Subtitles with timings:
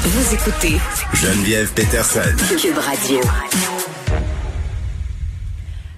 [0.00, 0.76] Vous écoutez
[1.12, 2.20] Geneviève Peterson.
[2.56, 3.18] Cube Radio.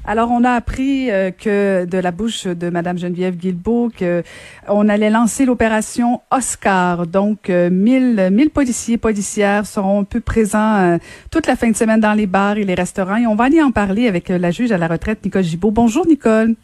[0.06, 4.22] Alors, on a appris euh, que de la bouche de Madame Geneviève Guilbeault que
[4.68, 7.06] on allait lancer l'opération Oscar.
[7.06, 10.96] Donc, euh, 1000, 1000 policiers policières seront un peu présents euh,
[11.30, 13.16] toute la fin de semaine dans les bars et les restaurants.
[13.16, 15.72] Et on va aller en parler avec euh, la juge à la retraite, Nicole Gibault.
[15.72, 16.54] Bonjour, Nicole.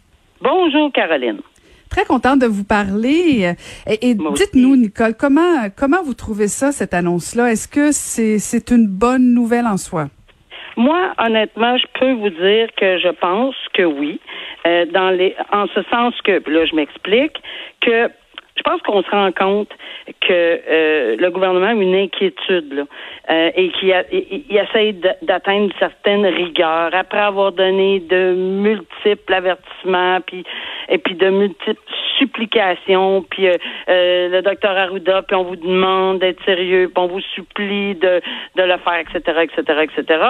[0.41, 1.41] Bonjour, Caroline.
[1.91, 3.55] Très contente de vous parler.
[3.87, 7.53] Et, et dites-nous, Nicole, comment comment vous trouvez ça, cette annonce-là?
[7.53, 10.09] Est-ce que c'est c'est une bonne nouvelle en soi?
[10.77, 14.21] Moi, honnêtement, je peux vous dire que je pense que oui.
[14.67, 17.37] Euh, dans les, en ce sens que, là, je m'explique,
[17.81, 18.11] que
[18.57, 19.69] je pense qu'on se rend compte
[20.21, 22.83] que euh, le gouvernement a une inquiétude là,
[23.31, 23.89] euh, et qu'il
[25.01, 26.91] d- d'atteindre une certaine rigueur.
[26.93, 30.45] Après avoir donné de multiples avertissements puis
[30.89, 31.81] et puis de multiples
[32.19, 33.55] supplications puis euh,
[33.89, 38.21] euh, le docteur Arruda puis on vous demande d'être sérieux puis on vous supplie de
[38.57, 40.21] de le faire etc etc etc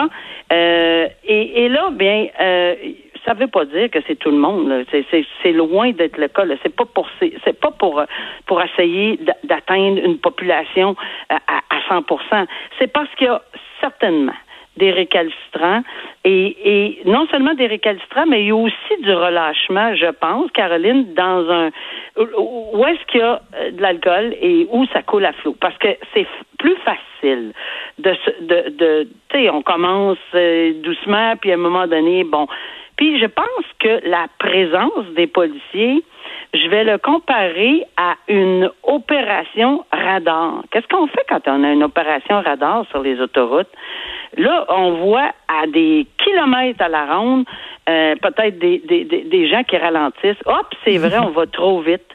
[1.29, 2.75] et, et là bien euh,
[3.27, 4.85] ça veut pas dire que c'est tout le monde.
[4.91, 6.45] C'est, loin d'être le cas.
[6.63, 8.03] C'est pas pour c'est, pas pour
[8.47, 10.97] pour essayer d'a- d'atteindre une population
[11.33, 12.47] euh, à, à 100%.
[12.79, 13.43] C'est parce qu'il y a
[13.81, 14.33] certainement
[14.77, 15.83] des récalcitrants
[16.25, 20.51] et, et non seulement des récalcitrants, mais il y a aussi du relâchement, je pense,
[20.53, 21.71] Caroline, dans un
[22.17, 25.57] où est-ce qu'il y a euh, de l'alcool et où ça coule à flot.
[25.61, 26.27] Parce que c'est
[26.59, 27.53] plus facile
[27.99, 32.47] de de, de tu sais, on commence euh, doucement, puis à un moment donné, bon.
[32.97, 36.03] Puis je pense que la présence des policiers,
[36.55, 40.63] je vais le comparer à une opération radar.
[40.71, 43.71] Qu'est-ce qu'on fait quand on a une opération radar sur les autoroutes?
[44.37, 47.45] Là, on voit à des kilomètres à la ronde
[47.89, 50.43] euh, peut-être des, des, des, des gens qui ralentissent.
[50.47, 52.07] Hop, c'est vrai, on va trop vite.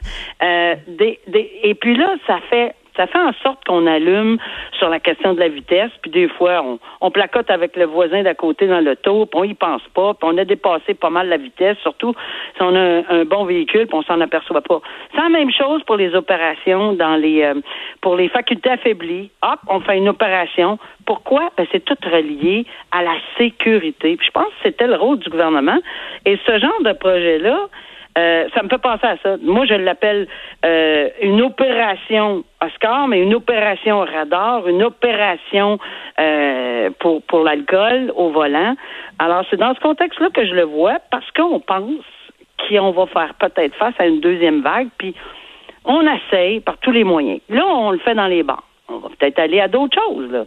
[0.42, 4.38] Euh, des, des, et puis là, ça fait ça fait en sorte qu'on allume
[4.78, 6.64] sur la question de la vitesse, puis des fois,
[7.00, 10.28] on, placote avec le voisin d'à côté dans l'auto, puis on y pense pas, puis
[10.30, 12.14] on a dépassé pas mal la vitesse, surtout
[12.56, 14.80] si on a un, un bon véhicule, puis on s'en aperçoit pas.
[15.14, 17.54] C'est la même chose pour les opérations dans les euh,
[18.00, 19.30] pour les facultés affaiblies.
[19.42, 20.78] Hop, on fait une opération.
[21.06, 21.50] Pourquoi?
[21.56, 24.16] Ben, c'est tout relié à la sécurité.
[24.16, 25.78] Puis je pense que c'était le rôle du gouvernement.
[26.26, 27.68] Et ce genre de projet-là,
[28.18, 29.36] euh, ça me fait penser à ça.
[29.42, 30.28] Moi, je l'appelle
[30.64, 35.78] euh, une opération Oscar, mais une opération radar, une opération
[36.20, 38.74] euh, pour, pour l'alcool au volant.
[39.18, 42.04] Alors, c'est dans ce contexte-là que je le vois parce qu'on pense
[42.68, 45.14] qu'on va faire peut-être face à une deuxième vague, puis
[45.84, 47.40] on essaye par tous les moyens.
[47.48, 48.62] Là, on le fait dans les bars.
[48.88, 50.30] On va peut-être aller à d'autres choses.
[50.30, 50.44] Là.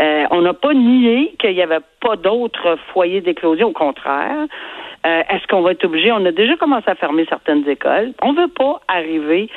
[0.00, 4.46] Euh, on n'a pas nié qu'il n'y avait pas d'autres foyers d'éclosion, au contraire.
[5.06, 6.10] Euh, Est-ce qu'on va être obligé?
[6.12, 8.12] On a déjà commencé à fermer certaines écoles.
[8.22, 9.48] On ne veut pas arriver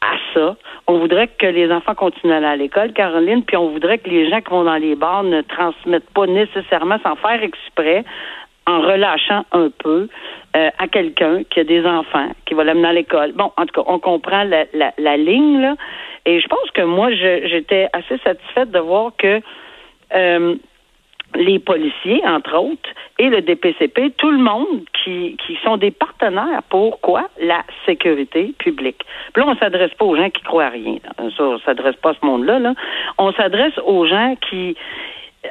[0.00, 0.56] à ça.
[0.86, 4.08] On voudrait que les enfants continuent à aller à l'école, Caroline, puis on voudrait que
[4.08, 8.04] les gens qui vont dans les bars ne transmettent pas nécessairement, sans faire exprès,
[8.66, 10.08] en relâchant un peu
[10.56, 13.32] euh, à quelqu'un qui a des enfants, qui va l'amener à l'école.
[13.32, 15.74] Bon, en tout cas, on comprend la, la, la ligne, là.
[16.26, 19.40] Et je pense que moi, j'étais assez satisfaite de voir que
[20.14, 20.54] euh,
[21.34, 26.62] les policiers, entre autres, et le DPCP, tout le monde qui, qui sont des partenaires
[26.68, 27.28] pour quoi?
[27.40, 29.04] La sécurité publique.
[29.32, 30.96] Puis là, on s'adresse pas aux gens qui croient à rien.
[31.36, 32.58] Ça, on s'adresse pas à ce monde-là.
[32.58, 32.74] Là.
[33.18, 34.76] On s'adresse aux gens qui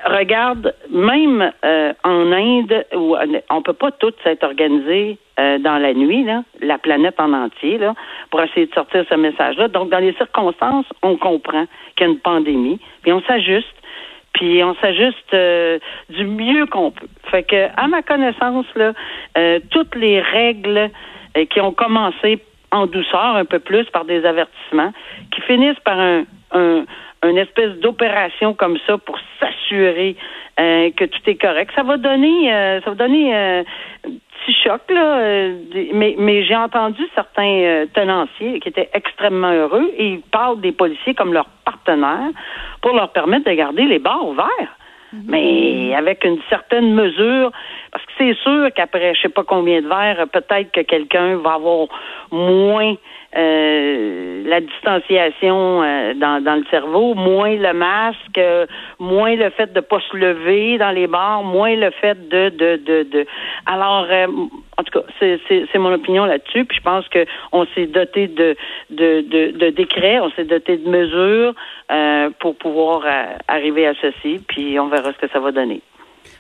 [0.06, 3.16] regardent, même euh, en Inde, où
[3.50, 7.78] on peut pas tous s'être organisés euh, dans la nuit, là, la planète en entier,
[7.78, 7.96] là,
[8.30, 9.68] pour essayer de sortir ce message-là.
[9.70, 11.66] Donc, dans les circonstances, on comprend
[11.96, 13.74] qu'il y a une pandémie, puis on s'ajuste
[14.40, 15.80] puis on s'ajuste euh,
[16.10, 17.08] du mieux qu'on peut.
[17.30, 18.94] Fait que, à ma connaissance, là,
[19.38, 20.90] euh, toutes les règles
[21.36, 22.40] euh, qui ont commencé
[22.72, 24.94] en douceur un peu plus par des avertissements,
[25.34, 26.24] qui finissent par un,
[26.54, 26.86] un
[27.24, 30.16] une espèce d'opération comme ça pour s'assurer
[30.60, 31.72] euh, que tout est correct.
[31.76, 33.64] Ça va donner, euh, ça va donner euh,
[34.06, 35.56] un petit choc là, euh,
[35.94, 40.72] mais, mais j'ai entendu certains euh, tenanciers qui étaient extrêmement heureux et ils parlent des
[40.72, 42.32] policiers comme leurs partenaires
[42.82, 44.76] pour leur permettre de garder les bars ouverts.
[45.26, 47.52] Mais avec une certaine mesure,
[47.92, 51.54] parce que c'est sûr qu'après je sais pas combien de verres, peut-être que quelqu'un va
[51.54, 51.88] avoir
[52.32, 52.94] moins
[53.36, 58.66] euh, la distanciation euh, dans, dans le cerveau, moins le masque, euh,
[58.98, 62.78] moins le fait de pas se lever dans les bars, moins le fait de de
[62.78, 63.28] de, de.
[63.68, 64.26] alors euh,
[64.78, 68.56] en tout cas c'est mon opinion là-dessus puis je pense que on s'est doté de
[68.90, 71.54] de de, de décrets, on s'est doté de mesures
[72.40, 73.04] pour pouvoir
[73.48, 75.82] arriver à ceci puis on verra ce que ça va donner.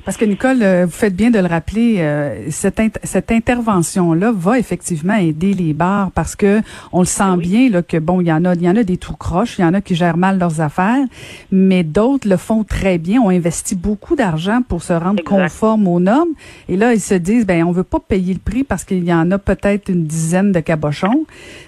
[0.06, 4.58] Parce que Nicole, euh, vous faites bien de le rappeler, euh, cette, cette intervention-là va
[4.58, 6.62] effectivement aider les bars parce que
[6.92, 8.76] on le sent ben bien là, que bon, il y en a, il y en
[8.76, 11.06] a des tout croches, il y en a qui gèrent mal leurs affaires,
[11.52, 16.00] mais d'autres le font très bien, ont investi beaucoup d'argent pour se rendre conforme aux
[16.00, 16.34] normes.
[16.70, 19.14] Et là, ils se disent, ben on veut pas payer le prix parce qu'il y
[19.14, 21.26] en a peut-être une dizaine de cabochons.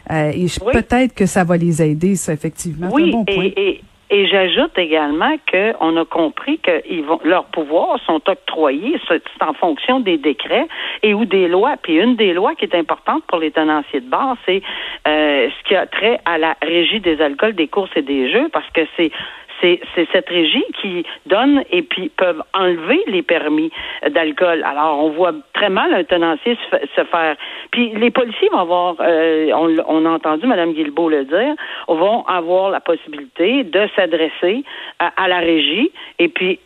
[0.10, 2.90] Euh, et peut-être que ça va les aider, ça effectivement.
[2.92, 3.44] Oui, bon point.
[3.44, 3.82] Et, et
[4.12, 6.84] j'ajoute également qu'on a compris que
[7.28, 10.68] leurs pouvoirs sont octroyés, c'est en fonction des décrets
[11.02, 11.76] et ou des lois.
[11.82, 14.62] Puis une des lois qui est importante pour les tenanciers de bar, c'est
[15.08, 18.50] euh, ce qui a trait à la régie des alcools, des courses et des jeux,
[18.52, 19.12] parce que c'est
[19.62, 23.72] c'est cette régie qui donne et puis peuvent enlever les permis
[24.10, 24.64] d'alcool.
[24.64, 26.58] Alors, on voit très mal un tenancier
[26.96, 27.36] se, faire.
[27.72, 29.52] Puis les policiers vont avoir, euh,
[29.88, 31.56] on, a entendu Mme Guilbeault le dire,
[31.88, 34.64] vont avoir la possibilité de s'adresser
[35.00, 36.60] à, la régie et puis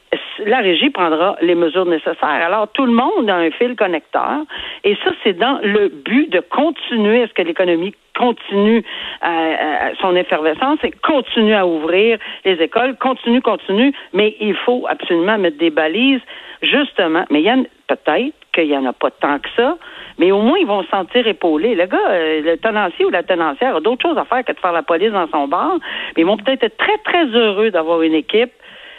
[0.46, 2.16] la régie prendra les mesures nécessaires.
[2.24, 4.42] Alors, tout le monde a un fil connecteur
[4.84, 8.84] et ça, c'est dans le but de continuer à ce que l'économie continue
[9.24, 14.86] euh, euh, son effervescence et continue à ouvrir les écoles, continue, continue, mais il faut
[14.90, 16.22] absolument mettre des balises,
[16.62, 17.26] justement.
[17.30, 17.58] Mais il y a
[17.88, 19.78] peut-être qu'il n'y en a pas tant que ça,
[20.18, 21.76] mais au moins ils vont se sentir épaulés.
[21.76, 24.60] Le gars, euh, le tenancier ou la tenancière a d'autres choses à faire que de
[24.60, 25.78] faire la police dans son bar,
[26.16, 28.52] mais ils vont peut-être être très, très heureux d'avoir une équipe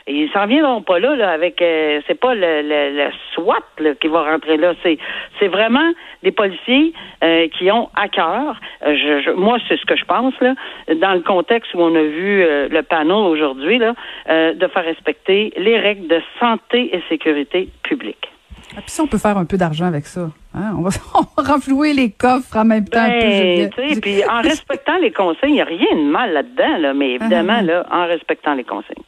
[0.08, 4.06] ils s'en viendront pas là, là avec euh, c'est pas le, le, SWAT là, qui
[4.08, 4.74] va rentrer là.
[4.82, 4.98] C'est
[5.38, 5.92] c'est vraiment
[6.22, 6.92] des policiers
[7.24, 8.60] euh, qui ont à cœur.
[8.86, 10.54] Euh, je, moi, c'est ce que je pense là,
[11.00, 13.94] dans le contexte où on a vu le panneau aujourd'hui là,
[14.28, 18.30] de faire respecter les règles de santé et sécurité publique.
[18.72, 20.74] Ah, puis si on peut faire un peu d'argent avec ça, hein?
[20.76, 20.90] on, va,
[21.36, 23.06] renflouer les coffres en même temps.
[23.06, 23.70] Ben,
[24.02, 27.60] puis en respectant les consignes, il n'y a rien de mal là-dedans, là, mais évidemment,
[27.60, 27.66] uh-huh.
[27.66, 29.04] là, en respectant les consignes.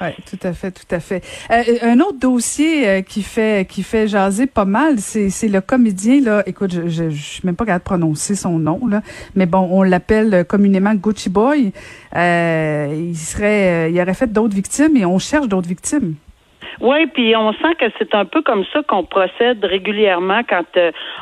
[0.00, 1.22] Oui, tout à fait, tout à fait.
[1.50, 6.22] Euh, un autre dossier euh, qui fait qui fait jaser pas mal, c'est le comédien
[6.22, 6.42] là.
[6.46, 9.02] Écoute, je, je, je suis même pas capable de prononcer son nom là,
[9.34, 11.72] mais bon, on l'appelle communément Gucci Boy.
[12.16, 16.14] Euh, il serait, euh, il aurait fait d'autres victimes et on cherche d'autres victimes.
[16.80, 20.64] Oui, puis on sent que c'est un peu comme ça qu'on procède régulièrement quand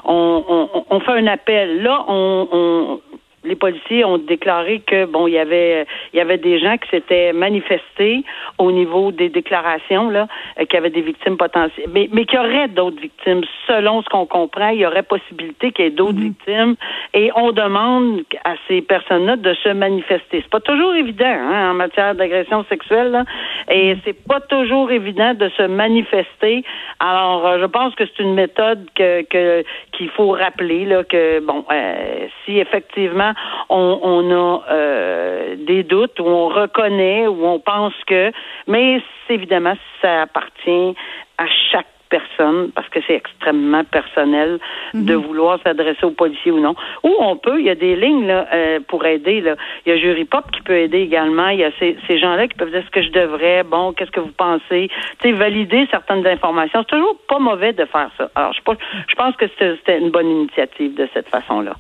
[0.05, 1.83] on, on, on, fait un appel.
[1.83, 3.01] Là, on, on
[3.45, 6.89] les policiers ont déclaré que bon, il y avait il y avait des gens qui
[6.89, 8.25] s'étaient manifestés
[8.59, 10.27] au niveau des déclarations là,
[10.59, 13.43] euh, qu'il y avait des victimes potentielles, mais mais qu'il y aurait d'autres victimes.
[13.67, 16.35] Selon ce qu'on comprend, il y aurait possibilité qu'il y ait d'autres mhm.
[16.35, 16.77] victimes,
[17.15, 20.41] et on demande à ces personnes-là de se manifester.
[20.43, 23.25] C'est pas toujours évident hein, en matière d'agression sexuelle, là,
[23.71, 24.01] et mhm.
[24.05, 26.65] c'est pas toujours évident de se manifester.
[26.99, 29.63] Alors, euh, je pense que c'est une méthode que
[29.93, 33.28] qu'il faut rappeler là que bon, euh, si effectivement
[33.69, 38.33] on, a euh, des doutes, ou on reconnaît, ou on pense que,
[38.67, 40.95] mais évidemment, ça appartient
[41.39, 44.59] à chaque personne, parce que c'est extrêmement personnel
[44.95, 45.23] de mhm.
[45.23, 46.75] vouloir s'adresser aux policiers ou non.
[47.03, 49.41] Ou on peut, il y a des lignes là, euh, pour aider.
[49.41, 49.57] Là.
[49.85, 51.49] Il y a Jury Pop qui peut aider également.
[51.49, 54.11] Il y a ces, ces gens-là qui peuvent dire ce que je devrais, bon, qu'est-ce
[54.11, 54.91] que vous pensez,
[55.21, 56.81] tu sais, valider certaines informations.
[56.81, 58.31] C'est toujours pas mauvais de faire ça.
[58.35, 58.61] Alors, je,
[59.09, 61.75] je pense que c'était une bonne initiative de cette façon-là.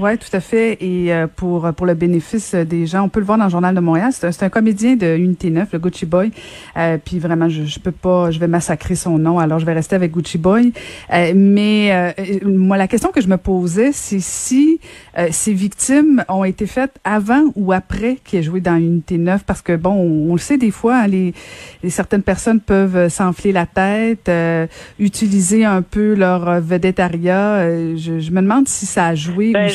[0.00, 0.78] Oui, tout à fait.
[0.80, 3.74] Et euh, pour pour le bénéfice des gens, on peut le voir dans le Journal
[3.74, 4.10] de Montréal.
[4.12, 6.30] C'est un, un, comédien de Unité 9, le Gucci Boy.
[6.76, 9.72] Euh, puis vraiment, je, je peux pas, je vais massacrer son nom, alors je vais
[9.72, 10.72] rester avec Gucci Boy.
[11.12, 14.80] Euh, mais euh, moi, la question que je me posais, c'est si
[15.30, 19.62] ces victimes ont été faites avant ou après qu'il ait joué dans Unité 9, parce
[19.62, 21.34] que bon, on, le sait des fois, hein, les,
[21.82, 24.30] les, certaines personnes peuvent s'enfler la tête,
[25.00, 27.68] utiliser un peu leur vedettariat.
[27.96, 29.50] Je, je, me demande si ça a joué.
[29.52, 29.68] Ben,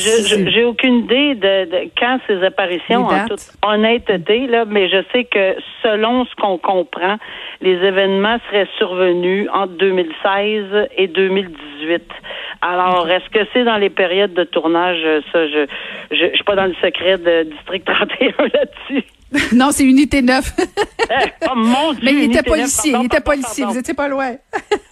[0.48, 5.56] j'ai aucune idée de, quand ces apparitions, en toute honnêteté, là, mais je sais que
[5.82, 7.18] selon ce qu'on comprend,
[7.62, 12.04] les événements seraient survenus entre 2016 et 2018.
[12.62, 15.02] Alors, est-ce que c'est dans les périodes de tournage?
[15.32, 15.66] Ça, je,
[16.12, 19.06] je, je suis pas dans le secret de District 31 là-dessus.
[19.54, 20.44] non, c'est Unité 9.
[21.10, 22.02] Eh, oh mon Dieu!
[22.06, 24.32] Mais il était policier, il était policier, vous étiez pas loin.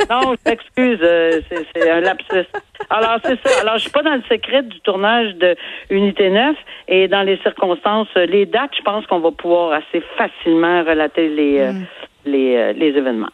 [0.10, 1.40] non, je m'excuse, euh,
[1.74, 2.46] c'est un lapsus.
[2.91, 3.62] Alors, c'est ça.
[3.62, 5.55] Alors, je suis pas dans le secret du tournage de
[5.89, 6.57] Unité 9
[6.89, 11.60] et dans les circonstances, les dates, je pense qu'on va pouvoir assez facilement relater les,
[11.60, 11.86] euh, mm.
[12.25, 13.31] les, euh, les événements.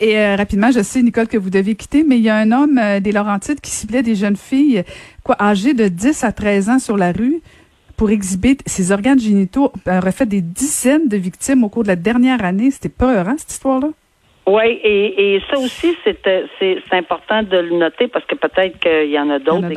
[0.00, 2.80] Et rapidement, je sais, Nicole, que vous devez quitter, mais il y a un homme
[3.00, 4.82] des Laurentides qui ciblait des jeunes filles
[5.22, 7.40] quoi, âgées de 10 à 13 ans sur la rue
[7.96, 9.72] pour exhiber ses organes génitaux.
[9.86, 12.72] aurait fait des dizaines de victimes au cours de la dernière année.
[12.72, 13.88] C'était peur, hein, cette histoire-là?
[14.46, 18.34] Oui, et, et ça aussi, c'est, euh, c'est, c'est important de le noter parce que
[18.34, 19.68] peut-être qu'il y en a d'autres.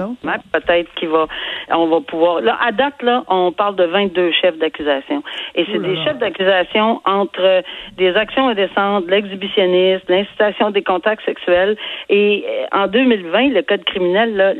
[0.52, 1.28] Peut-être qu'il va,
[1.70, 2.42] on va pouvoir.
[2.42, 5.24] Là, à date, là, on parle de 22 chefs d'accusation.
[5.56, 7.64] Et c'est des chefs d'accusation entre
[7.96, 11.78] des actions indécentes, l'exhibitionnisme, l'incitation des contacts sexuels.
[12.10, 14.54] Et euh, en 2020, le code criminel, là,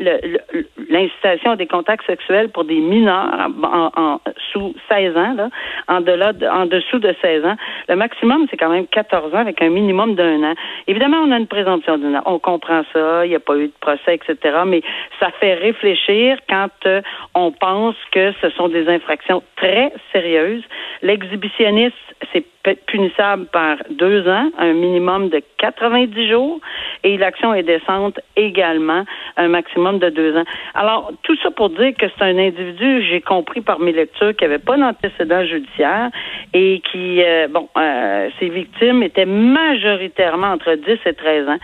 [0.90, 4.22] l'incitation des contacts sexuels pour des mineurs en, en,
[4.54, 5.50] sous 16 ans, là,
[5.90, 7.56] en, delà en dessous de 16 ans,
[7.90, 10.54] le maximum, c'est quand même 14 ans avec un minimum d'un an.
[10.86, 12.22] Évidemment, on a une présomption d'un an.
[12.26, 13.26] On comprend ça.
[13.26, 14.60] Il n'y a pas eu de procès, etc.
[14.66, 14.84] Mais
[15.20, 17.02] ça fait réfléchir quand euh,
[17.34, 20.64] on pense que ce sont des infractions très sérieuses.
[21.02, 21.96] L'exhibitionniste,
[22.32, 22.46] c'est
[22.76, 26.60] punissable par deux ans, un minimum de 90 jours,
[27.04, 29.04] et l'action est décente également,
[29.38, 30.44] un maximum de deux ans.
[30.74, 34.44] Alors, tout ça pour dire que c'est un individu, j'ai compris par mes lectures, qui
[34.44, 36.10] n'avait pas d'antécédent judiciaire
[36.54, 41.58] et qui, euh, bon, euh, ses victimes étaient majoritairement entre 10 et 13 ans,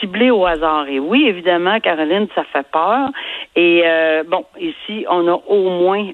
[0.00, 0.86] ciblées au hasard.
[0.88, 3.10] Et oui, évidemment, Caroline, ça fait peur.
[3.56, 6.10] Et euh, bon, ici, on a au moins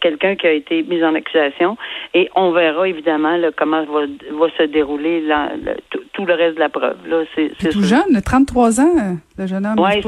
[0.00, 1.76] quelqu'un qui a été mis en accusation
[2.14, 5.22] et on verra évidemment là, comment va, va se dérouler
[6.12, 6.96] tout, le reste de la preuve.
[7.06, 9.78] Là, c'est, tout jeune, 33 ans, le jeune homme.
[9.78, 10.00] Oui,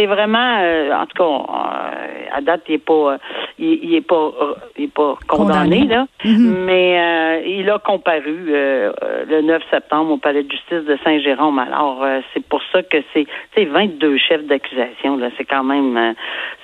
[0.00, 3.18] c'est, vraiment, euh, en tout cas, euh, à date, il n'est pas, euh,
[3.58, 4.32] il, est pas,
[4.76, 6.64] il est pas condamné, là, mm-hmm.
[6.64, 11.58] mais il a comparu le 9 septembre au palais de justice de Saint-Jérôme.
[11.58, 15.16] Alors, c'est pour ça que c'est, c'est 22 chefs d'accusation.
[15.16, 16.14] Là, c'est quand même,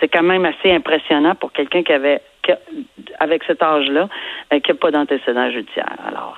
[0.00, 2.20] c'est quand même assez impressionnant pour quelqu'un qui avait,
[3.18, 4.08] avec cet âge-là,
[4.50, 5.92] qui n'a pas d'antécédent judiciaire.
[6.06, 6.36] Alors,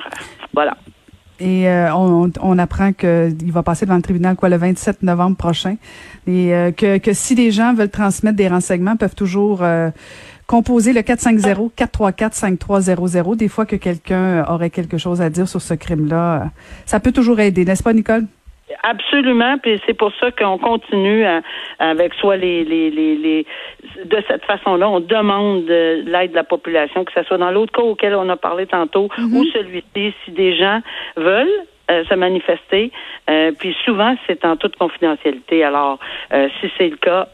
[0.53, 0.75] voilà.
[1.41, 5.37] Et euh, on, on, apprend qu'il va passer devant le tribunal quoi le 27 novembre
[5.37, 5.77] prochain.
[6.27, 9.91] Et euh, que, que si les gens veulent transmettre des renseignements, peuvent toujours euh,
[10.49, 13.37] composer le 450-434-5300.
[13.37, 16.51] Des fois que quelqu'un aurait quelque chose à dire sur ce crime-là,
[16.87, 18.27] ça peut toujours aider, n'est-ce pas, Nicole?
[18.83, 21.25] Absolument, puis c'est pour ça qu'on continue
[21.79, 23.47] avec soit les, les, les, les
[24.05, 27.83] de cette façon-là, on demande l'aide de la population, que ce soit dans l'autre cas
[27.83, 29.37] auquel on a parlé tantôt mhm.
[29.37, 30.81] ou celui-ci, si des gens
[31.17, 31.49] veulent
[31.91, 32.93] euh, se manifester.
[33.31, 35.65] Euh, puis souvent, c'est en toute confidentialité.
[35.65, 35.99] Alors,
[36.35, 37.29] euh, si c'est le cas,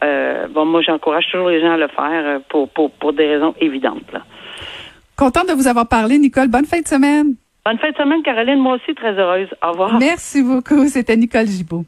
[0.49, 4.09] bon, moi, j'encourage toujours les gens à le faire pour, pour, pour des raisons évidentes.
[4.13, 4.21] Là.
[5.17, 6.47] Contente de vous avoir parlé, Nicole.
[6.47, 7.35] Bonne fin de semaine.
[7.65, 8.59] Bonne fin de semaine, Caroline.
[8.59, 9.49] Moi aussi, très heureuse.
[9.63, 9.97] Au revoir.
[9.99, 10.87] Merci beaucoup.
[10.87, 11.83] C'était Nicole Gibault.